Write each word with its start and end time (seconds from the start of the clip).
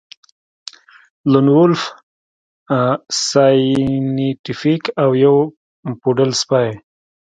لون 1.31 1.47
وولف 1.55 1.81
سایینټیفیک 3.29 4.83
او 5.03 5.09
یو 5.23 5.35
پوډل 6.01 6.31
سپی 6.41 6.67